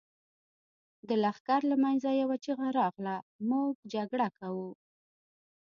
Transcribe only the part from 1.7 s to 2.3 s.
له مينځه